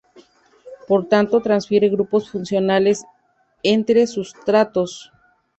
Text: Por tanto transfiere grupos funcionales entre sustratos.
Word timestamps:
Por 0.87 1.07
tanto 1.09 1.41
transfiere 1.41 1.87
grupos 1.87 2.27
funcionales 2.27 3.05
entre 3.61 4.07
sustratos. 4.07 5.11